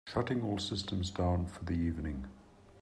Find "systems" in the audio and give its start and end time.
0.57-1.11